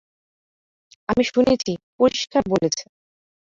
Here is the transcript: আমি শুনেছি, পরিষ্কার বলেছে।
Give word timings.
আমি 1.09 1.23
শুনেছি, 1.23 1.71
পরিষ্কার 1.99 2.43
বলেছে। 2.49 2.83